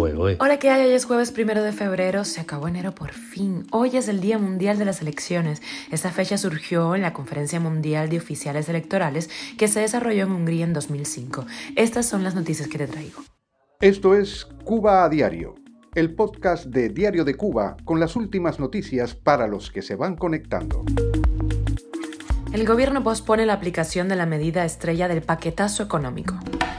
Hola, 0.00 0.60
¿qué 0.60 0.70
hay? 0.70 0.86
Hoy 0.86 0.92
es 0.92 1.06
jueves 1.06 1.32
primero 1.32 1.64
de 1.64 1.72
febrero, 1.72 2.24
se 2.24 2.40
acabó 2.40 2.68
enero 2.68 2.94
por 2.94 3.10
fin. 3.10 3.66
Hoy 3.72 3.96
es 3.96 4.06
el 4.06 4.20
Día 4.20 4.38
Mundial 4.38 4.78
de 4.78 4.84
las 4.84 5.02
Elecciones. 5.02 5.60
Esta 5.90 6.12
fecha 6.12 6.38
surgió 6.38 6.94
en 6.94 7.02
la 7.02 7.12
Conferencia 7.12 7.58
Mundial 7.58 8.08
de 8.08 8.18
Oficiales 8.18 8.68
Electorales 8.68 9.28
que 9.58 9.66
se 9.66 9.80
desarrolló 9.80 10.22
en 10.22 10.30
Hungría 10.30 10.64
en 10.64 10.72
2005. 10.72 11.46
Estas 11.74 12.06
son 12.06 12.22
las 12.22 12.36
noticias 12.36 12.68
que 12.68 12.78
te 12.78 12.86
traigo. 12.86 13.24
Esto 13.80 14.14
es 14.14 14.44
Cuba 14.62 15.02
a 15.02 15.08
Diario, 15.08 15.56
el 15.96 16.14
podcast 16.14 16.66
de 16.66 16.90
Diario 16.90 17.24
de 17.24 17.34
Cuba 17.34 17.76
con 17.84 17.98
las 17.98 18.14
últimas 18.14 18.60
noticias 18.60 19.16
para 19.16 19.48
los 19.48 19.72
que 19.72 19.82
se 19.82 19.96
van 19.96 20.14
conectando. 20.14 20.84
El 22.50 22.66
gobierno 22.66 23.02
pospone 23.02 23.44
la 23.44 23.52
aplicación 23.52 24.08
de 24.08 24.16
la 24.16 24.24
medida 24.24 24.64
estrella 24.64 25.06
del 25.06 25.20
paquetazo 25.20 25.82
económico. 25.82 26.34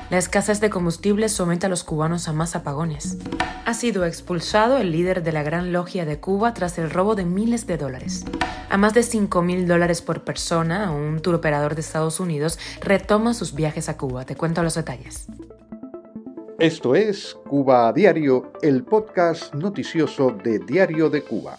La 0.10 0.18
escasez 0.18 0.60
de 0.62 0.72
combustible 0.72 1.30
somete 1.30 1.68
a 1.68 1.70
los 1.70 1.84
cubanos 1.84 2.28
a 2.28 2.34
más 2.34 2.56
apagones. 2.56 3.18
Ha 3.66 3.76
sido 3.76 4.04
expulsado 4.04 4.78
el 4.78 4.92
líder 4.92 5.22
de 5.22 5.32
la 5.32 5.44
Gran 5.44 5.72
Logia 5.72 6.06
de 6.06 6.20
Cuba 6.20 6.56
tras 6.56 6.80
el 6.80 6.90
robo 6.90 7.14
de 7.14 7.26
miles 7.26 7.68
de 7.68 7.78
dólares. 7.78 8.26
A 8.70 8.78
más 8.78 8.96
de 8.96 9.04
5 9.04 9.44
mil 9.44 9.68
dólares 9.68 10.02
por 10.02 10.24
persona, 10.24 10.92
un 10.92 11.20
tour 11.22 11.36
operador 11.36 11.76
de 11.76 11.82
Estados 11.82 12.20
Unidos 12.20 12.58
retoma 12.82 13.36
sus 13.36 13.54
viajes 13.54 13.90
a 13.90 13.98
Cuba. 13.98 14.26
Te 14.26 14.36
cuento 14.36 14.64
los 14.64 14.74
detalles. 14.74 15.28
Esto 16.58 16.96
es 16.96 17.38
Cuba 17.48 17.88
a 17.88 17.94
Diario, 17.94 18.54
el 18.64 18.84
podcast 18.84 19.54
noticioso 19.54 20.32
de 20.32 20.60
Diario 20.60 21.12
de 21.12 21.22
Cuba. 21.22 21.58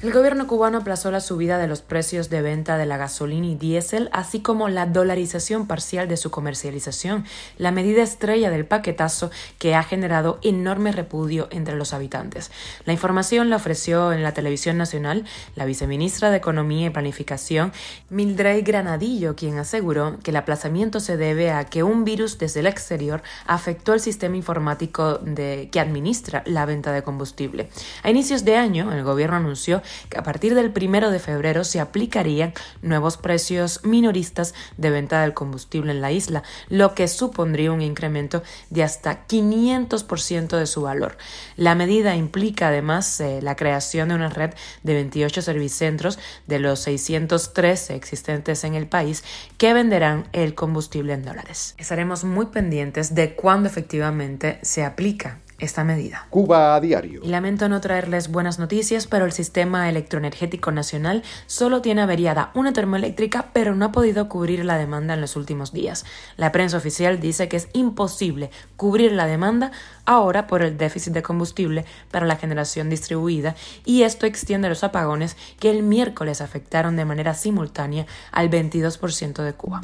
El 0.00 0.12
gobierno 0.12 0.46
cubano 0.46 0.78
aplazó 0.78 1.10
la 1.10 1.18
subida 1.18 1.58
de 1.58 1.66
los 1.66 1.82
precios 1.82 2.30
de 2.30 2.40
venta 2.40 2.78
de 2.78 2.86
la 2.86 2.96
gasolina 2.96 3.48
y 3.48 3.56
diésel, 3.56 4.10
así 4.12 4.38
como 4.38 4.68
la 4.68 4.86
dolarización 4.86 5.66
parcial 5.66 6.06
de 6.06 6.16
su 6.16 6.30
comercialización, 6.30 7.24
la 7.56 7.72
medida 7.72 8.04
estrella 8.04 8.48
del 8.48 8.64
paquetazo 8.64 9.32
que 9.58 9.74
ha 9.74 9.82
generado 9.82 10.38
enorme 10.42 10.92
repudio 10.92 11.48
entre 11.50 11.74
los 11.74 11.94
habitantes. 11.94 12.52
La 12.84 12.92
información 12.92 13.50
la 13.50 13.56
ofreció 13.56 14.12
en 14.12 14.22
la 14.22 14.34
televisión 14.34 14.78
nacional 14.78 15.24
la 15.56 15.64
viceministra 15.64 16.30
de 16.30 16.36
Economía 16.36 16.86
y 16.86 16.90
Planificación, 16.90 17.72
Mildred 18.08 18.64
Granadillo, 18.64 19.34
quien 19.34 19.58
aseguró 19.58 20.20
que 20.22 20.30
el 20.30 20.36
aplazamiento 20.36 21.00
se 21.00 21.16
debe 21.16 21.50
a 21.50 21.64
que 21.64 21.82
un 21.82 22.04
virus 22.04 22.38
desde 22.38 22.60
el 22.60 22.68
exterior 22.68 23.20
afectó 23.48 23.94
el 23.94 24.00
sistema 24.00 24.36
informático 24.36 25.18
que 25.34 25.80
administra 25.80 26.44
la 26.46 26.66
venta 26.66 26.92
de 26.92 27.02
combustible. 27.02 27.68
A 28.04 28.10
inicios 28.10 28.44
de 28.44 28.56
año, 28.56 28.92
el 28.92 29.02
gobierno 29.02 29.38
anunció 29.38 29.77
que 30.08 30.18
a 30.18 30.22
partir 30.22 30.54
del 30.54 30.72
primero 30.72 31.10
de 31.10 31.18
febrero 31.18 31.64
se 31.64 31.80
aplicarían 31.80 32.54
nuevos 32.82 33.16
precios 33.16 33.84
minoristas 33.84 34.54
de 34.76 34.90
venta 34.90 35.22
del 35.22 35.34
combustible 35.34 35.92
en 35.92 36.00
la 36.00 36.12
isla, 36.12 36.42
lo 36.68 36.94
que 36.94 37.08
supondría 37.08 37.72
un 37.72 37.82
incremento 37.82 38.42
de 38.70 38.82
hasta 38.82 39.26
500% 39.26 40.56
de 40.56 40.66
su 40.66 40.82
valor. 40.82 41.16
La 41.56 41.74
medida 41.74 42.16
implica 42.16 42.68
además 42.68 43.20
eh, 43.20 43.40
la 43.42 43.56
creación 43.56 44.08
de 44.08 44.14
una 44.14 44.28
red 44.28 44.54
de 44.82 44.94
28 44.94 45.42
servicentros 45.42 46.18
de 46.46 46.58
los 46.58 46.80
613 46.80 47.94
existentes 47.94 48.64
en 48.64 48.74
el 48.74 48.86
país 48.86 49.24
que 49.56 49.72
venderán 49.72 50.28
el 50.32 50.54
combustible 50.54 51.12
en 51.12 51.24
dólares. 51.24 51.74
Estaremos 51.78 52.24
muy 52.24 52.46
pendientes 52.46 53.14
de 53.14 53.34
cuándo 53.34 53.68
efectivamente 53.68 54.58
se 54.62 54.84
aplica 54.84 55.38
esta 55.58 55.82
medida. 55.84 56.26
Cuba 56.30 56.76
a 56.76 56.80
diario. 56.80 57.20
Y 57.22 57.28
lamento 57.28 57.68
no 57.68 57.80
traerles 57.80 58.30
buenas 58.30 58.58
noticias, 58.58 59.06
pero 59.06 59.24
el 59.24 59.32
sistema 59.32 59.88
electroenergético 59.88 60.70
nacional 60.70 61.24
solo 61.46 61.82
tiene 61.82 62.02
averiada 62.02 62.50
una 62.54 62.72
termoeléctrica, 62.72 63.50
pero 63.52 63.74
no 63.74 63.86
ha 63.86 63.92
podido 63.92 64.28
cubrir 64.28 64.64
la 64.64 64.78
demanda 64.78 65.14
en 65.14 65.20
los 65.20 65.36
últimos 65.36 65.72
días. 65.72 66.04
La 66.36 66.52
prensa 66.52 66.76
oficial 66.76 67.20
dice 67.20 67.48
que 67.48 67.56
es 67.56 67.68
imposible 67.72 68.50
cubrir 68.76 69.12
la 69.12 69.26
demanda 69.26 69.72
ahora 70.04 70.46
por 70.46 70.62
el 70.62 70.78
déficit 70.78 71.12
de 71.12 71.22
combustible 71.22 71.84
para 72.10 72.26
la 72.26 72.36
generación 72.36 72.88
distribuida 72.88 73.54
y 73.84 74.02
esto 74.02 74.26
extiende 74.26 74.68
los 74.68 74.84
apagones 74.84 75.36
que 75.58 75.70
el 75.70 75.82
miércoles 75.82 76.40
afectaron 76.40 76.96
de 76.96 77.04
manera 77.04 77.34
simultánea 77.34 78.06
al 78.32 78.48
22% 78.48 79.42
de 79.42 79.52
Cuba. 79.52 79.82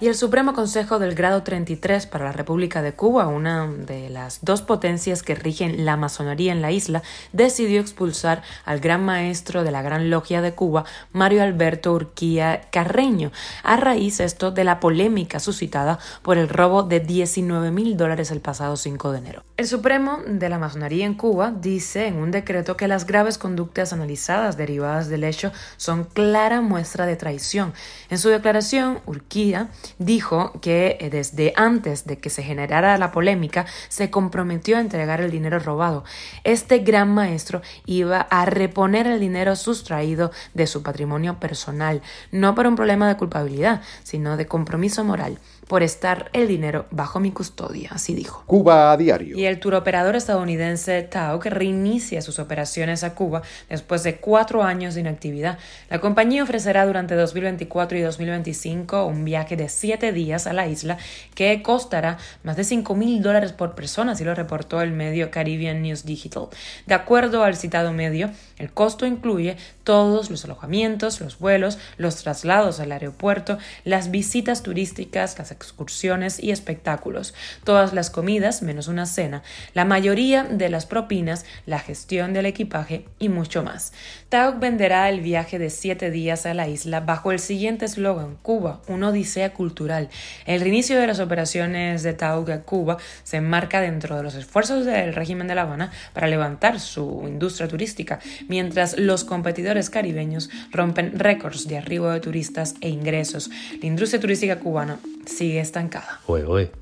Y 0.00 0.08
el 0.08 0.16
Supremo 0.16 0.52
Consejo 0.52 0.98
del 0.98 1.14
Grado 1.14 1.42
33 1.44 2.06
para 2.06 2.24
la 2.24 2.32
República 2.32 2.82
de 2.82 2.92
Cuba, 2.92 3.28
una 3.28 3.68
de 3.68 4.10
las 4.10 4.40
dos 4.42 4.60
potencias 4.60 5.11
que 5.20 5.34
rigen 5.34 5.84
la 5.84 5.98
masonería 5.98 6.52
en 6.52 6.62
la 6.62 6.70
isla, 6.70 7.02
decidió 7.32 7.80
expulsar 7.80 8.42
al 8.64 8.80
gran 8.80 9.04
maestro 9.04 9.64
de 9.64 9.70
la 9.70 9.82
Gran 9.82 10.08
Logia 10.08 10.40
de 10.40 10.54
Cuba, 10.54 10.84
Mario 11.12 11.42
Alberto 11.42 11.92
Urquía 11.92 12.62
Carreño, 12.70 13.32
a 13.62 13.76
raíz 13.76 14.20
esto 14.20 14.50
de 14.50 14.64
la 14.64 14.80
polémica 14.80 15.40
suscitada 15.40 15.98
por 16.22 16.38
el 16.38 16.48
robo 16.48 16.82
de 16.84 17.00
19 17.00 17.70
mil 17.70 17.96
dólares 17.96 18.30
el 18.30 18.40
pasado 18.40 18.76
5 18.76 19.12
de 19.12 19.18
enero. 19.18 19.42
El 19.56 19.66
Supremo 19.66 20.20
de 20.26 20.48
la 20.48 20.58
Masonería 20.58 21.04
en 21.04 21.14
Cuba 21.14 21.50
dice 21.50 22.06
en 22.06 22.16
un 22.16 22.30
decreto 22.30 22.76
que 22.76 22.88
las 22.88 23.06
graves 23.06 23.38
conductas 23.38 23.92
analizadas 23.92 24.56
derivadas 24.56 25.08
del 25.08 25.24
hecho 25.24 25.52
son 25.76 26.04
clara 26.04 26.60
muestra 26.60 27.06
de 27.06 27.16
traición. 27.16 27.72
En 28.08 28.18
su 28.18 28.28
declaración, 28.28 29.00
Urquía 29.06 29.68
dijo 29.98 30.52
que 30.60 30.96
eh, 31.00 31.10
desde 31.10 31.52
antes 31.56 32.06
de 32.06 32.18
que 32.18 32.30
se 32.30 32.42
generara 32.42 32.96
la 32.98 33.12
polémica 33.12 33.66
se 33.88 34.10
comprometió 34.10 34.76
a 34.76 34.80
entregar 35.02 35.20
el 35.20 35.32
dinero 35.32 35.58
robado. 35.58 36.04
Este 36.44 36.78
gran 36.78 37.12
maestro 37.12 37.60
iba 37.86 38.20
a 38.20 38.44
reponer 38.46 39.08
el 39.08 39.18
dinero 39.18 39.56
sustraído 39.56 40.30
de 40.54 40.68
su 40.68 40.84
patrimonio 40.84 41.40
personal, 41.40 42.02
no 42.30 42.54
por 42.54 42.68
un 42.68 42.76
problema 42.76 43.08
de 43.08 43.16
culpabilidad, 43.16 43.82
sino 44.04 44.36
de 44.36 44.46
compromiso 44.46 45.02
moral 45.02 45.38
por 45.72 45.82
estar 45.82 46.28
el 46.34 46.48
dinero 46.48 46.84
bajo 46.90 47.18
mi 47.18 47.30
custodia, 47.30 47.88
así 47.92 48.14
dijo. 48.14 48.42
Cuba 48.46 48.92
a 48.92 48.96
diario. 48.98 49.38
Y 49.38 49.46
el 49.46 49.58
turoperador 49.58 50.16
estadounidense 50.16 51.08
que 51.40 51.50
reinicia 51.50 52.20
sus 52.20 52.38
operaciones 52.38 53.04
a 53.04 53.14
Cuba 53.14 53.40
después 53.70 54.02
de 54.02 54.16
cuatro 54.16 54.62
años 54.62 54.94
de 54.94 55.00
inactividad. 55.00 55.58
La 55.88 55.98
compañía 55.98 56.42
ofrecerá 56.42 56.84
durante 56.84 57.14
2024 57.14 57.96
y 57.96 58.02
2025 58.02 59.06
un 59.06 59.24
viaje 59.24 59.56
de 59.56 59.70
siete 59.70 60.12
días 60.12 60.46
a 60.46 60.52
la 60.52 60.66
isla 60.66 60.98
que 61.34 61.62
costará 61.62 62.18
más 62.42 62.56
de 62.56 62.64
5 62.64 62.94
mil 62.94 63.22
dólares 63.22 63.52
por 63.52 63.74
persona, 63.74 64.12
así 64.12 64.24
lo 64.24 64.34
reportó 64.34 64.82
el 64.82 64.91
medio 64.92 65.30
Caribbean 65.30 65.82
News 65.82 66.04
Digital. 66.04 66.48
De 66.86 66.94
acuerdo 66.94 67.44
al 67.44 67.56
citado 67.56 67.92
medio, 67.92 68.30
el 68.58 68.72
costo 68.72 69.06
incluye 69.06 69.56
todos 69.84 70.30
los 70.30 70.44
alojamientos, 70.44 71.20
los 71.20 71.38
vuelos, 71.38 71.78
los 71.96 72.16
traslados 72.16 72.80
al 72.80 72.92
aeropuerto, 72.92 73.58
las 73.84 74.10
visitas 74.10 74.62
turísticas, 74.62 75.38
las 75.38 75.50
excursiones 75.50 76.42
y 76.42 76.50
espectáculos, 76.50 77.34
todas 77.64 77.92
las 77.92 78.10
comidas 78.10 78.62
menos 78.62 78.88
una 78.88 79.06
cena, 79.06 79.42
la 79.74 79.84
mayoría 79.84 80.44
de 80.44 80.68
las 80.68 80.86
propinas, 80.86 81.44
la 81.66 81.78
gestión 81.78 82.32
del 82.32 82.46
equipaje 82.46 83.06
y 83.18 83.28
mucho 83.28 83.62
más. 83.62 83.92
TAUC 84.28 84.60
venderá 84.60 85.08
el 85.08 85.20
viaje 85.20 85.58
de 85.58 85.70
siete 85.70 86.10
días 86.10 86.46
a 86.46 86.54
la 86.54 86.68
isla 86.68 87.00
bajo 87.00 87.32
el 87.32 87.38
siguiente 87.38 87.84
eslogan 87.84 88.36
Cuba, 88.42 88.80
una 88.88 89.08
odisea 89.08 89.52
cultural. 89.52 90.08
El 90.46 90.60
reinicio 90.60 90.98
de 90.98 91.06
las 91.06 91.20
operaciones 91.20 92.02
de 92.02 92.12
TAUC 92.12 92.50
a 92.50 92.62
Cuba 92.62 92.98
se 93.24 93.38
enmarca 93.38 93.80
dentro 93.80 94.16
de 94.16 94.22
los 94.22 94.34
esfuerzos 94.34 94.81
del 94.84 95.14
régimen 95.14 95.46
de 95.48 95.54
La 95.54 95.62
Habana 95.62 95.90
para 96.12 96.26
levantar 96.26 96.80
su 96.80 97.24
industria 97.26 97.68
turística, 97.68 98.20
mientras 98.48 98.98
los 98.98 99.24
competidores 99.24 99.90
caribeños 99.90 100.50
rompen 100.70 101.18
récords 101.18 101.68
de 101.68 101.78
arribo 101.78 102.10
de 102.10 102.20
turistas 102.20 102.74
e 102.80 102.88
ingresos. 102.88 103.50
La 103.80 103.86
industria 103.86 104.20
turística 104.20 104.58
cubana 104.58 104.98
sigue 105.26 105.60
estancada. 105.60 106.20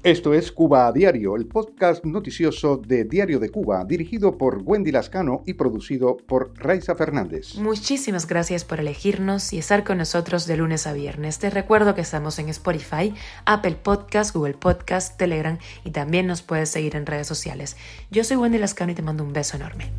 Esto 0.03 0.35
es 0.35 0.53
Cuba 0.53 0.87
a 0.87 0.93
Diario, 0.93 1.37
el 1.37 1.47
podcast 1.47 2.05
noticioso 2.05 2.77
de 2.77 3.05
Diario 3.05 3.39
de 3.39 3.51
Cuba, 3.51 3.85
dirigido 3.85 4.37
por 4.37 4.63
Wendy 4.65 4.93
Lascano 4.93 5.43
y 5.47 5.55
producido 5.55 6.17
por 6.17 6.53
Raiza 6.57 6.95
Fernández. 6.95 7.57
Muchísimas 7.57 8.27
gracias 8.27 8.65
por 8.65 8.81
elegirnos 8.81 9.53
y 9.53 9.59
estar 9.59 9.85
con 9.85 9.99
nosotros 9.99 10.47
de 10.47 10.57
lunes 10.57 10.87
a 10.87 10.93
viernes. 10.93 11.39
Te 11.39 11.51
recuerdo 11.51 11.95
que 11.95 12.01
estamos 12.01 12.39
en 12.39 12.49
Spotify, 12.49 13.15
Apple 13.45 13.77
Podcast, 13.83 14.35
Google 14.35 14.55
Podcast, 14.55 15.17
Telegram 15.17 15.59
y 15.85 15.91
también 15.91 16.27
nos 16.27 16.43
puedes 16.43 16.71
seguir 16.71 16.97
en 16.97 17.07
redes 17.07 17.27
sociales. 17.27 17.77
Yo 18.11 18.25
soy 18.25 18.37
Wendy 18.37 18.59
Lascano 18.59 18.93
y 18.93 18.95
te 18.95 19.03
mando 19.03 19.25
un 19.25 19.33
beso 19.33 19.57
enorme. 19.57 19.91